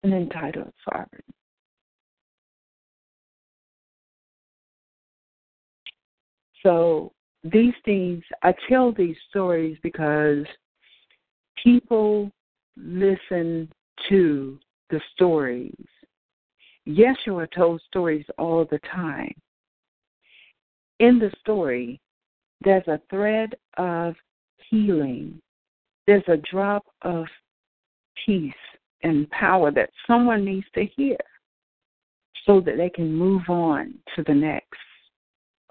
[0.02, 1.22] and entitled sovereign.
[6.62, 10.46] So, these things, I tell these stories because
[11.62, 12.30] people
[12.76, 13.70] listen
[14.08, 14.58] to
[14.90, 15.86] the stories.
[16.88, 19.34] Yeshua told stories all the time.
[21.04, 22.00] In the story,
[22.62, 24.14] there's a thread of
[24.70, 25.38] healing.
[26.06, 27.26] There's a drop of
[28.24, 28.54] peace
[29.02, 31.18] and power that someone needs to hear
[32.46, 34.80] so that they can move on to the next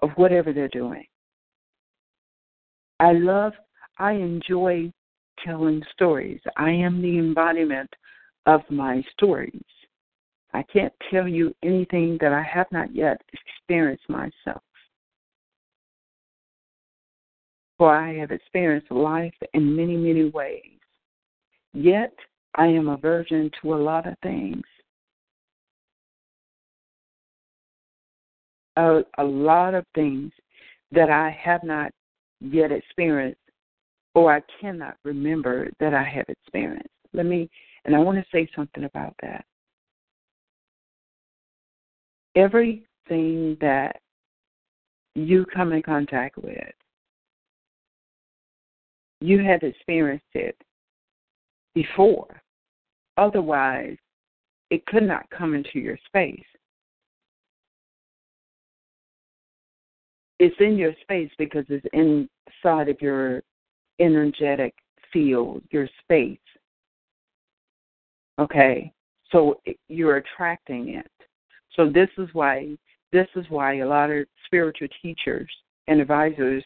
[0.02, 1.04] of whatever they're doing.
[3.00, 3.54] I love,
[3.98, 4.92] I enjoy
[5.44, 6.40] telling stories.
[6.56, 7.90] I am the embodiment
[8.46, 9.64] of my stories.
[10.52, 14.62] I can't tell you anything that I have not yet experienced myself
[17.78, 20.78] for I have experienced life in many, many ways.
[21.72, 22.14] Yet,
[22.54, 24.62] I am a virgin to a lot of things.
[28.76, 30.32] A, a lot of things
[30.92, 31.90] that I have not
[32.40, 33.38] yet experienced
[34.14, 36.88] or I cannot remember that I have experienced.
[37.12, 37.50] Let me,
[37.84, 39.44] and I want to say something about that.
[42.36, 44.00] Everything that
[45.14, 46.74] you come in contact with,
[49.24, 50.56] you have experienced it
[51.74, 52.42] before.
[53.16, 53.96] Otherwise,
[54.70, 56.44] it could not come into your space.
[60.38, 63.42] It's in your space because it's inside of your
[63.98, 64.74] energetic
[65.10, 66.38] field, your space.
[68.38, 68.92] Okay?
[69.30, 71.10] So you're attracting it.
[71.76, 72.76] So this is why
[73.12, 75.48] this is why a lot of spiritual teachers
[75.86, 76.64] and advisors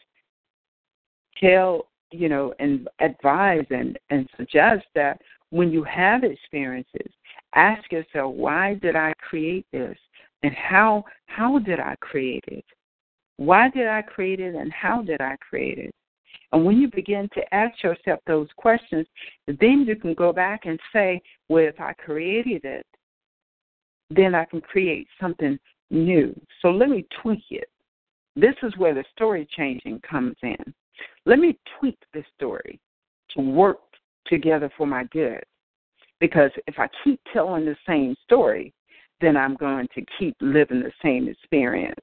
[1.39, 7.11] tell you know and advise and and suggest that when you have experiences
[7.55, 9.97] ask yourself why did i create this?
[10.43, 12.65] And how how did i create it?
[13.37, 15.93] Why did i create it and how did i create it?
[16.51, 19.05] And when you begin to ask yourself those questions
[19.47, 22.85] then you can go back and say well if i created it
[24.09, 25.57] then i can create something
[25.91, 26.39] new.
[26.61, 27.69] So let me tweak it.
[28.35, 30.73] This is where the story changing comes in
[31.25, 32.79] let me tweak this story
[33.35, 33.79] to work
[34.27, 35.43] together for my good.
[36.19, 38.73] Because if I keep telling the same story,
[39.21, 41.99] then I'm going to keep living the same experience.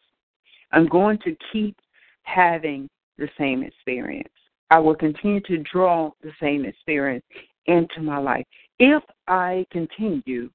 [0.73, 1.77] I'm going to keep
[2.23, 4.29] having the same experience.
[4.71, 7.25] I will continue to draw the same experience
[7.67, 8.45] into my life
[8.79, 10.51] if I continue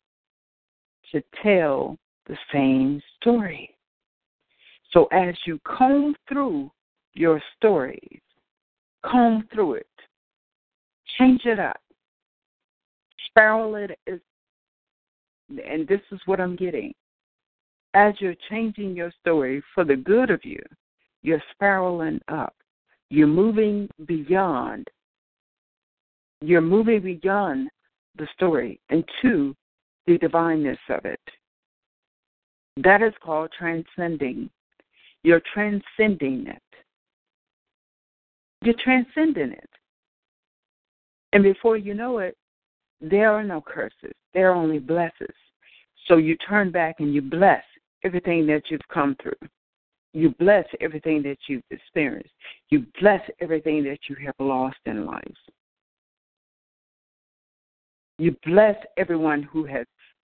[1.11, 3.75] to tell the same story.
[4.91, 6.71] So as you comb through
[7.13, 8.19] your stories,
[9.05, 9.87] comb through it,
[11.17, 11.79] change it up,
[13.27, 14.19] spiral it is,
[15.49, 16.93] and this is what I'm getting.
[17.93, 20.61] As you're changing your story for the good of you,
[21.23, 22.55] you're spiraling up.
[23.09, 24.87] You're moving beyond.
[26.41, 27.69] You're moving beyond
[28.17, 29.55] the story into
[30.07, 31.19] the divineness of it.
[32.77, 34.49] That is called transcending.
[35.23, 36.61] You're transcending it.
[38.61, 39.69] You're transcending it.
[41.33, 42.37] And before you know it,
[42.99, 44.13] there are no curses.
[44.33, 45.29] There are only blessings.
[46.07, 47.63] So you turn back and you bless
[48.03, 49.49] everything that you've come through.
[50.13, 52.33] You bless everything that you've experienced.
[52.69, 55.23] You bless everything that you have lost in life.
[58.17, 59.87] You bless everyone who has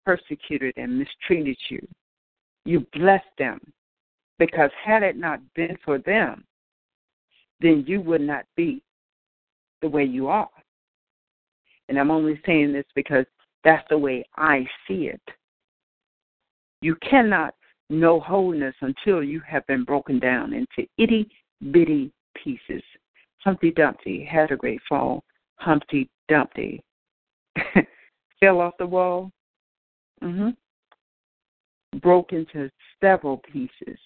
[0.05, 1.87] persecuted and mistreated you.
[2.65, 3.59] You bless them
[4.37, 6.43] because had it not been for them,
[7.61, 8.81] then you would not be
[9.81, 10.49] the way you are.
[11.87, 13.25] And I'm only saying this because
[13.63, 15.21] that's the way I see it.
[16.81, 17.55] You cannot
[17.89, 21.29] know wholeness until you have been broken down into itty
[21.71, 22.83] bitty pieces.
[23.39, 25.23] Humpty Dumpty had a great fall.
[25.55, 26.81] Humpty Dumpty
[28.39, 29.31] fell off the wall.
[30.23, 30.49] Mm-hmm.
[31.99, 32.69] Broke into
[33.01, 33.97] several pieces.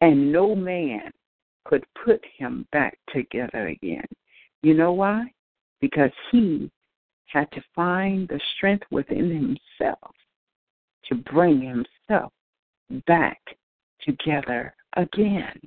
[0.00, 1.12] And no man
[1.64, 4.06] could put him back together again.
[4.62, 5.32] You know why?
[5.80, 6.70] Because he
[7.26, 10.14] had to find the strength within himself
[11.06, 12.32] to bring himself
[13.06, 13.40] back
[14.02, 15.58] together again.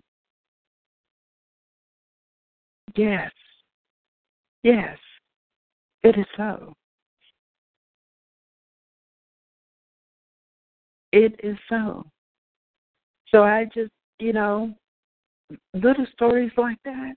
[2.96, 3.32] Yes.
[4.64, 4.98] Yes.
[6.04, 6.74] It is so.
[11.12, 12.04] It is so.
[13.30, 14.74] So I just, you know,
[15.74, 17.16] little stories like that.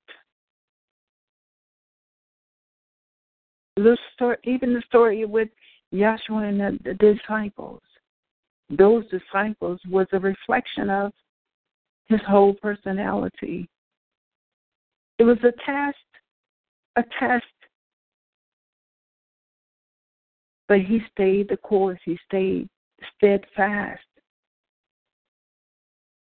[3.77, 5.49] Little story, even the story with
[5.93, 7.83] Yahshua and the, the disciples.
[8.71, 11.13] Those disciples was a reflection of
[12.07, 13.69] his whole personality.
[15.19, 15.97] It was a test,
[16.97, 17.45] a test.
[20.69, 22.01] But he stayed the course.
[22.05, 22.69] He stayed
[23.17, 24.03] steadfast.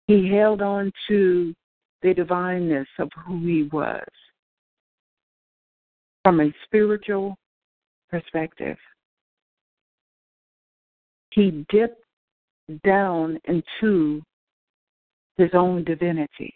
[0.07, 1.55] He held on to
[2.03, 4.05] the divineness of who he was
[6.25, 7.37] from a spiritual
[8.11, 8.77] perspective.
[11.31, 12.03] He dipped
[12.85, 14.23] down into
[15.37, 16.55] his own divinity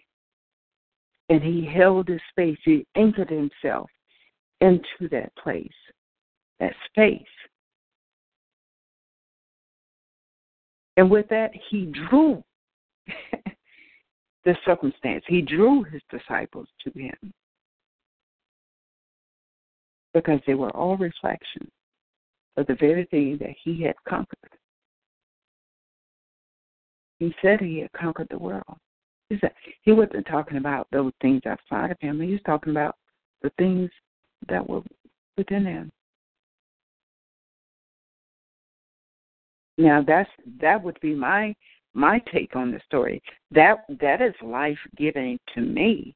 [1.28, 2.59] and he held his space.
[2.64, 3.88] He anchored himself
[4.61, 5.68] into that place,
[6.61, 7.22] that space.
[10.97, 12.42] And with that, he drew
[14.45, 15.24] the circumstance.
[15.26, 17.32] He drew his disciples to him
[20.12, 21.70] because they were all reflections
[22.57, 24.38] of the very thing that he had conquered.
[27.18, 28.78] He said he had conquered the world.
[29.28, 32.20] He said he wasn't talking about those things outside of him.
[32.20, 32.97] He was talking about
[33.42, 33.90] the things
[34.49, 34.82] that were
[35.36, 35.90] within him.
[39.78, 40.30] Now that's
[40.61, 41.55] that would be my
[41.95, 43.22] my take on the story.
[43.51, 46.14] That that is life giving to me.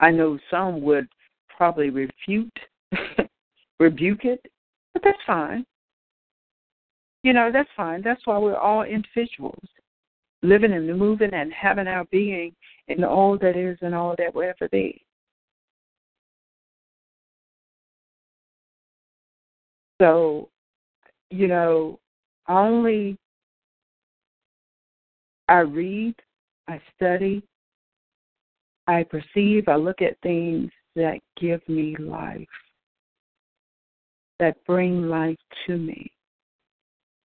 [0.00, 1.08] I know some would
[1.54, 2.58] probably refute,
[3.80, 4.40] rebuke it,
[4.92, 5.64] but that's fine.
[7.22, 8.02] You know, that's fine.
[8.02, 9.64] That's why we're all individuals,
[10.42, 12.54] living and moving and having our being
[12.88, 15.02] in all that is and all that will ever be.
[20.00, 20.50] So,
[21.30, 21.98] you know,
[22.48, 23.18] only
[25.48, 26.14] I read,
[26.68, 27.42] I study,
[28.86, 32.46] I perceive, I look at things that give me life,
[34.38, 36.10] that bring life to me.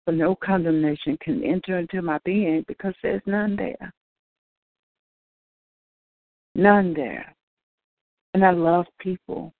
[0.04, 3.92] For no condemnation can enter into my being because there's none there.
[6.54, 7.34] None there.
[8.34, 9.52] And I love people.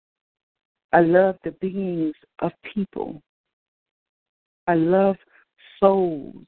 [0.93, 3.23] I love the beings of people.
[4.67, 5.17] I love
[5.81, 6.45] souls.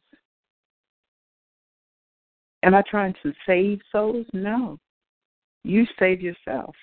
[2.65, 4.27] Am I trying to save souls?
[4.33, 4.79] No.
[5.65, 6.75] You save yourself.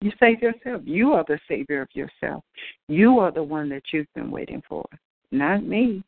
[0.00, 0.80] You save yourself.
[0.84, 2.42] You are the savior of yourself.
[2.88, 4.86] You are the one that you've been waiting for,
[5.32, 6.02] not me.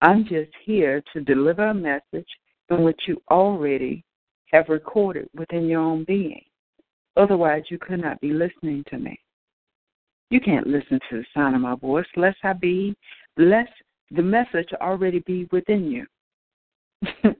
[0.00, 2.28] I'm just here to deliver a message
[2.70, 4.02] in which you already
[4.52, 6.42] have recorded within your own being.
[7.16, 9.18] Otherwise, you could not be listening to me.
[10.30, 12.94] You can't listen to the sound of my voice lest I be,
[13.36, 13.70] lest
[14.14, 16.06] the message already be within you.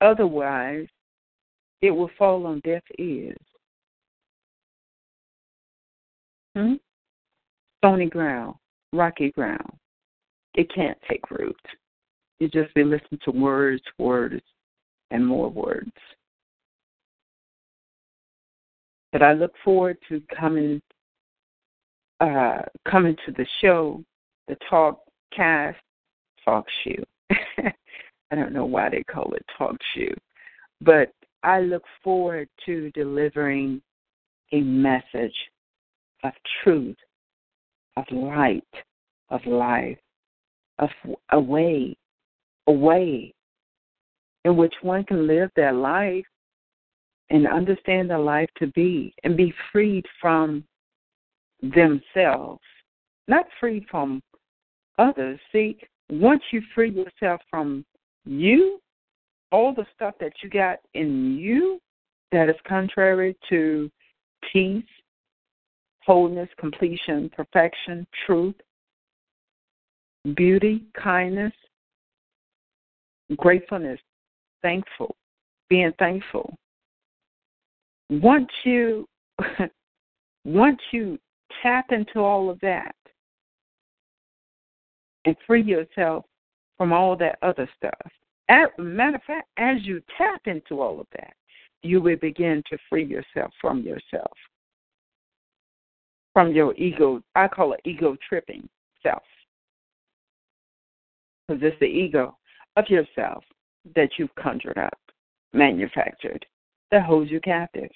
[0.00, 0.86] Otherwise,
[1.82, 3.36] it will fall on deaf ears.
[6.56, 6.74] Hmm?
[7.78, 8.54] Stony ground,
[8.92, 9.72] rocky ground.
[10.54, 11.56] It can't take root.
[12.38, 14.42] You just be listening to words, words,
[15.10, 15.92] and more words.
[19.12, 20.80] But I look forward to coming
[22.20, 24.04] uh, coming to the show,
[24.50, 25.00] the talk
[25.32, 25.78] cast
[26.44, 27.04] talk show.
[28.30, 30.12] I don't know why they call it talk show,
[30.80, 31.12] but
[31.44, 33.80] I look forward to delivering
[34.52, 35.34] a message
[36.24, 36.32] of
[36.62, 36.96] truth,
[37.96, 38.64] of light,
[39.30, 39.98] of life,
[40.80, 40.90] of
[41.30, 41.96] a way,
[42.66, 43.32] a way
[44.44, 46.24] in which one can live their life
[47.30, 50.64] and understand their life to be and be freed from
[51.62, 52.60] themselves,
[53.28, 54.20] not freed from
[55.00, 55.40] others.
[55.52, 55.78] See,
[56.10, 57.84] once you free yourself from
[58.24, 58.80] you,
[59.50, 61.80] all the stuff that you got in you
[62.32, 63.90] that is contrary to
[64.52, 64.84] peace,
[66.04, 68.54] wholeness, completion, perfection, truth,
[70.36, 71.52] beauty, kindness,
[73.36, 74.00] gratefulness,
[74.62, 75.16] thankful,
[75.68, 76.54] being thankful.
[78.10, 79.08] Once you
[80.44, 81.18] once you
[81.62, 82.94] tap into all of that
[85.24, 86.24] and free yourself
[86.76, 88.12] from all that other stuff.
[88.48, 91.34] As, matter of fact, as you tap into all of that,
[91.82, 94.32] you will begin to free yourself from yourself,
[96.32, 97.22] from your ego.
[97.34, 98.68] I call it ego tripping
[99.02, 99.22] self.
[101.46, 102.36] Because it's the ego
[102.76, 103.44] of yourself
[103.94, 104.98] that you've conjured up,
[105.52, 106.44] manufactured,
[106.90, 107.90] that holds you captive.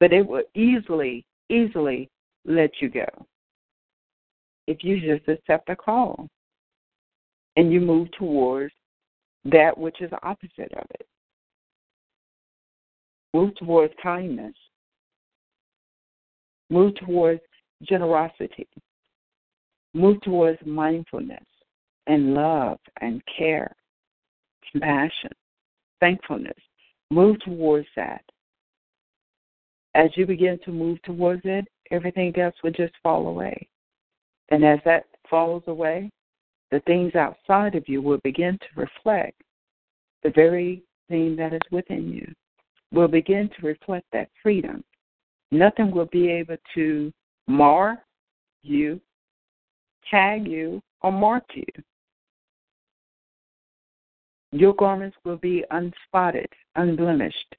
[0.00, 2.10] But it will easily, easily
[2.44, 3.06] let you go
[4.68, 6.28] if you just accept a call
[7.56, 8.74] and you move towards
[9.46, 11.06] that which is opposite of it.
[13.32, 14.54] Move towards kindness.
[16.68, 17.40] Move towards
[17.82, 18.68] generosity.
[19.94, 21.46] Move towards mindfulness
[22.06, 23.74] and love and care,
[24.70, 25.30] compassion,
[25.98, 26.58] thankfulness.
[27.10, 28.22] Move towards that.
[29.94, 33.66] As you begin to move towards it, everything else will just fall away.
[34.50, 36.10] And as that falls away,
[36.70, 39.40] the things outside of you will begin to reflect
[40.22, 42.30] the very thing that is within you,
[42.92, 44.84] will begin to reflect that freedom.
[45.50, 47.12] Nothing will be able to
[47.46, 48.02] mar
[48.62, 49.00] you,
[50.10, 51.64] tag you, or mark you.
[54.52, 57.54] Your garments will be unspotted, unblemished.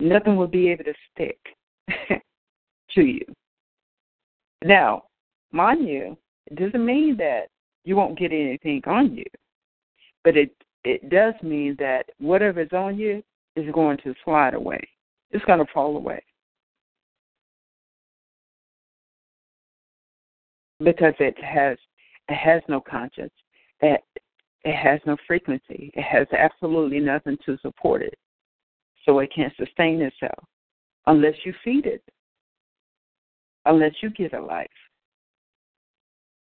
[0.00, 1.38] Nothing will be able to stick
[2.90, 3.24] to you.
[4.66, 5.04] Now,
[5.52, 7.50] mind you, it doesn't mean that
[7.84, 9.24] you won't get anything on you,
[10.24, 10.50] but it
[10.82, 13.22] it does mean that whatever's on you
[13.54, 14.80] is going to slide away.
[15.30, 16.20] It's going to fall away.
[20.82, 21.78] Because it has
[22.28, 23.32] it has no conscience.
[23.82, 24.00] It
[24.64, 25.92] it has no frequency.
[25.94, 28.18] It has absolutely nothing to support it.
[29.04, 30.44] So it can't sustain itself
[31.06, 32.02] unless you feed it
[33.66, 34.68] unless you get a life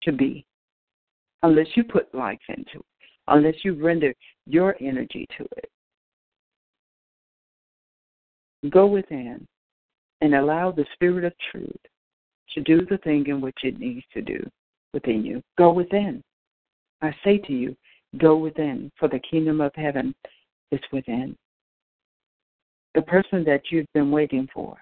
[0.02, 0.44] to be,
[1.42, 2.84] unless you put life into it,
[3.28, 4.12] unless you render
[4.46, 5.70] your energy to it.
[8.70, 9.46] Go within
[10.20, 11.76] and allow the Spirit of truth
[12.54, 14.38] to do the thing in which it needs to do
[14.92, 15.42] within you.
[15.58, 16.22] Go within.
[17.02, 17.76] I say to you,
[18.18, 20.14] go within, for the kingdom of heaven
[20.72, 21.36] is within.
[22.94, 24.78] The person that you've been waiting for,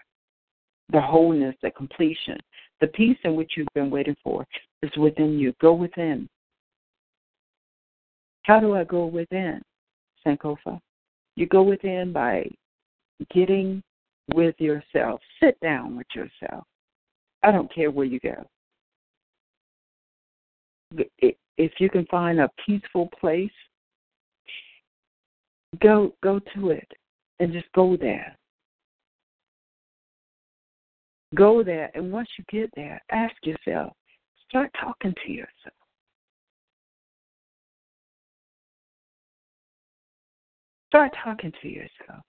[0.90, 2.38] the wholeness, the completion,
[2.80, 4.46] the peace in which you've been waiting for
[4.82, 5.54] is within you.
[5.60, 6.28] Go within.
[8.42, 9.62] How do I go within,
[10.26, 10.78] Sankofa?
[11.36, 12.46] You go within by
[13.34, 13.82] getting
[14.34, 15.20] with yourself.
[15.42, 16.64] Sit down with yourself.
[17.42, 18.46] I don't care where you go.
[21.56, 23.50] If you can find a peaceful place,
[25.82, 26.88] go go to it
[27.40, 28.36] and just go there.
[31.34, 33.92] Go there, and once you get there, ask yourself,
[34.48, 35.74] start talking to yourself.
[40.88, 42.22] Start talking to yourself.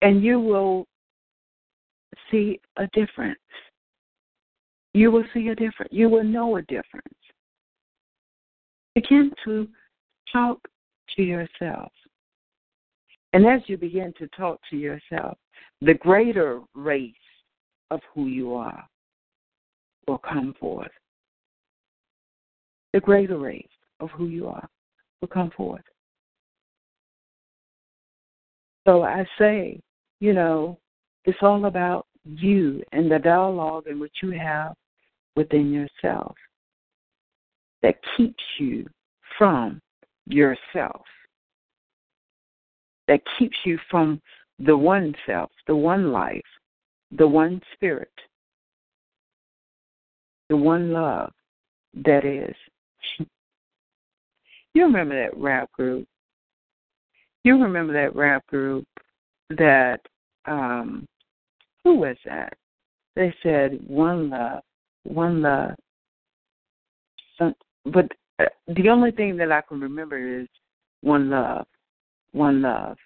[0.00, 0.86] And you will
[2.30, 3.38] see a difference.
[4.94, 5.92] You will see a difference.
[5.92, 7.06] You will know a difference.
[8.94, 9.68] Begin to
[10.32, 10.58] talk
[11.16, 11.92] to yourself.
[13.32, 15.38] And as you begin to talk to yourself,
[15.80, 17.12] the greater race
[17.90, 18.86] of who you are
[20.06, 20.90] will come forth.
[22.92, 23.66] The greater race
[24.00, 24.68] of who you are
[25.20, 25.82] will come forth.
[28.86, 29.80] So I say,
[30.20, 30.78] you know,
[31.24, 34.74] it's all about you and the dialogue in which you have
[35.36, 36.34] within yourself
[37.82, 38.86] that keeps you
[39.38, 39.80] from
[40.26, 41.02] yourself,
[43.08, 44.20] that keeps you from
[44.58, 46.40] the one self, the one life,
[47.10, 48.12] the one spirit,
[50.48, 51.32] the one love
[51.94, 52.54] that is.
[54.74, 56.06] You remember that rap group?
[57.44, 58.86] You remember that rap group
[59.50, 60.00] that
[60.46, 61.06] um
[61.84, 62.54] who was that?
[63.16, 64.62] They said one love,
[65.04, 65.74] one love.
[67.84, 68.10] But
[68.66, 70.48] the only thing that I can remember is
[71.00, 71.66] one love,
[72.32, 72.96] one love.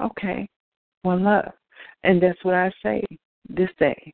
[0.00, 0.48] Okay,
[1.02, 1.52] one love,
[2.04, 3.04] and that's what I say
[3.48, 4.12] this day.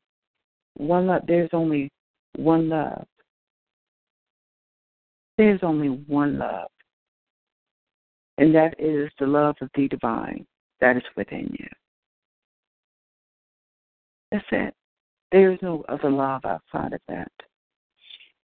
[0.75, 1.21] One love.
[1.27, 1.91] There's only
[2.35, 3.05] one love.
[5.37, 6.69] There's only one love,
[8.37, 10.45] and that is the love of the divine
[10.81, 11.67] that is within you.
[14.31, 14.73] That's it.
[15.31, 17.31] There is no other love outside of that.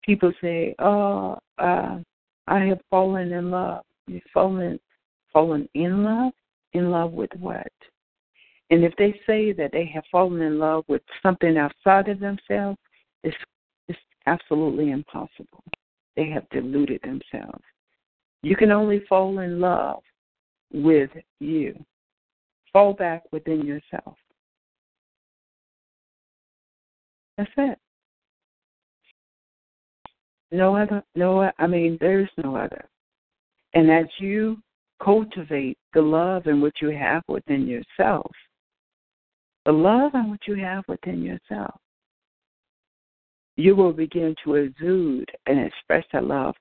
[0.05, 1.99] People say, "Oh, uh,
[2.47, 4.79] I have fallen in love." You've fallen,
[5.33, 6.33] fallen in love.
[6.73, 7.73] In love with what?
[8.71, 12.79] And if they say that they have fallen in love with something outside of themselves,
[13.23, 13.37] it's,
[13.89, 15.63] it's absolutely impossible.
[16.17, 17.63] They have deluded themselves.
[18.43, 20.03] You can only fall in love
[20.73, 21.75] with you.
[22.73, 24.17] Fall back within yourself.
[27.39, 27.79] That's it.
[30.53, 32.89] No other, no, I mean, there's no other.
[33.75, 34.59] And as you
[35.03, 38.31] cultivate the love in which you have within yourself,
[39.65, 41.81] the love in which you have within yourself,
[43.57, 46.55] you will begin to exude and express that love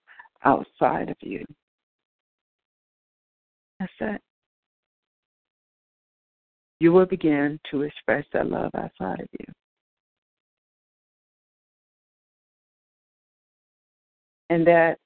[0.43, 1.45] outside of you.
[3.79, 4.21] That's it.
[6.79, 9.45] You will begin to express that love outside of you.
[14.49, 14.97] And that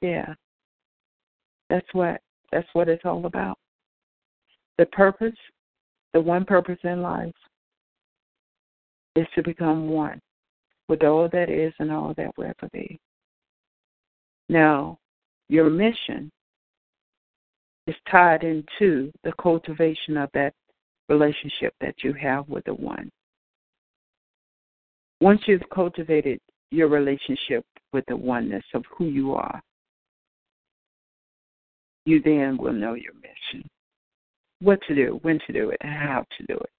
[0.00, 0.34] yeah
[1.70, 2.20] that's what
[2.50, 3.58] that's what it's all about.
[4.78, 5.36] The purpose
[6.14, 7.34] the one purpose in life
[9.14, 10.20] is to become one
[10.88, 12.98] with all that is and all that will ever be.
[14.48, 14.98] Now
[15.48, 16.30] your mission
[17.86, 20.54] is tied into the cultivation of that
[21.08, 23.10] relationship that you have with the one.
[25.20, 26.38] Once you've cultivated
[26.70, 29.60] your relationship with the oneness of who you are,
[32.04, 33.68] you then will know your mission.
[34.60, 36.70] What to do, when to do it, and how to do it.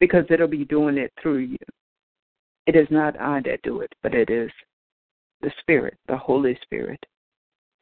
[0.00, 1.58] Because it'll be doing it through you.
[2.66, 4.50] It is not I that do it, but it is
[5.42, 7.04] the Spirit, the Holy Spirit,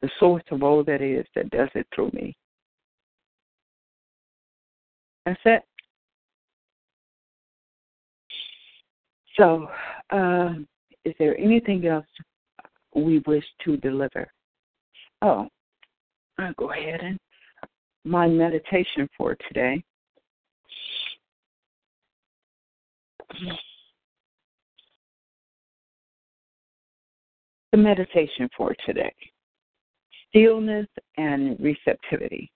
[0.01, 2.35] the source of all that is that does it through me.
[5.25, 5.63] That's it.
[9.37, 9.67] So,
[10.09, 10.53] uh,
[11.05, 12.05] is there anything else
[12.95, 14.27] we wish to deliver?
[15.21, 15.47] Oh,
[16.37, 17.17] I'll go ahead and
[18.05, 19.83] my meditation for today.
[27.71, 29.13] The meditation for today
[30.29, 30.87] stillness
[31.17, 32.51] and receptivity.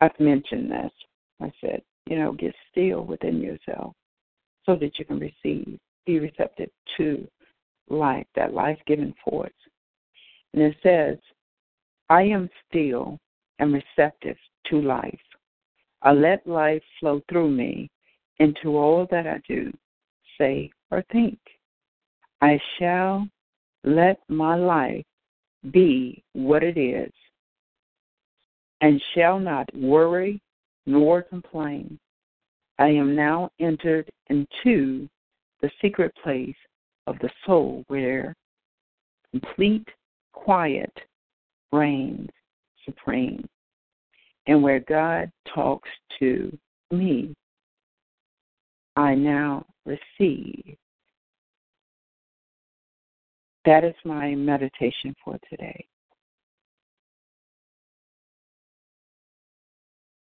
[0.00, 0.92] I've mentioned this.
[1.40, 3.94] I said, you know, get still within yourself
[4.64, 7.26] so that you can receive, be receptive to
[7.88, 9.52] life, that life giving force.
[10.52, 11.18] And it says,
[12.08, 13.18] I am still
[13.58, 14.36] and receptive
[14.70, 15.18] to life.
[16.02, 17.90] I let life flow through me
[18.38, 19.72] into all that I do,
[20.38, 21.38] say, or think.
[22.40, 23.26] I shall
[23.84, 25.04] let my life
[25.70, 27.12] be what it is,
[28.82, 30.40] and shall not worry
[30.84, 31.98] nor complain.
[32.78, 35.08] I am now entered into
[35.62, 36.54] the secret place
[37.06, 38.34] of the soul where
[39.32, 39.86] complete
[40.32, 40.92] quiet
[41.72, 42.28] reigns
[42.84, 43.44] supreme
[44.46, 45.88] and where God talks
[46.18, 46.56] to
[46.90, 47.34] me.
[48.96, 50.76] I now receive.
[53.64, 55.84] That is my meditation for today.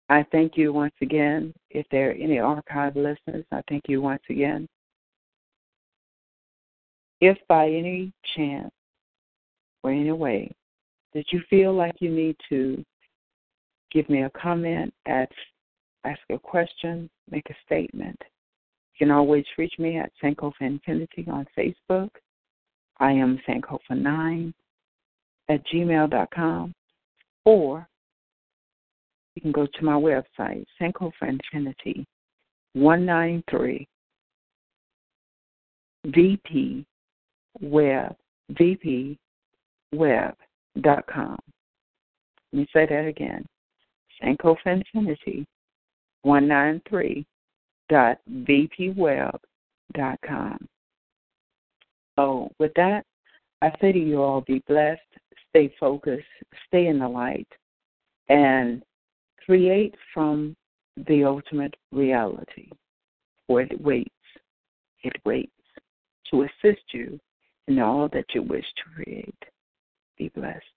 [0.10, 1.54] I thank you once again.
[1.70, 4.68] If there are any archive listeners, I thank you once again.
[7.20, 8.72] If by any chance
[9.84, 10.52] or any way
[11.14, 12.84] that you feel like you need to
[13.92, 15.32] give me a comment, ask,
[16.04, 18.20] ask a question, make a statement,
[18.94, 22.10] you can always reach me at Sankofa Infinity on Facebook.
[23.00, 24.54] I am Sankofa9
[25.50, 26.74] at gmail.com
[27.46, 27.88] or
[29.36, 32.06] you can go to my website, Sankofa Infinity
[32.74, 33.88] 193
[36.06, 36.86] VP
[37.62, 38.16] Web
[38.50, 39.18] VP
[39.94, 41.38] Web.com.
[42.54, 43.46] Let me say that again.
[44.22, 45.46] Sankofa Infinity
[46.24, 47.26] 193
[47.90, 49.38] dot vpweb.com.
[52.18, 53.06] So with that,
[53.62, 55.02] I say to you all be blessed,
[55.50, 56.26] stay focused,
[56.68, 57.48] stay in the light,
[58.30, 58.84] and
[59.46, 60.56] create from
[61.08, 62.70] the ultimate reality.
[63.46, 64.10] For it waits,
[65.04, 65.52] it waits
[66.32, 67.20] to assist you
[67.68, 69.44] in all that you wish to create.
[70.18, 70.77] Be blessed.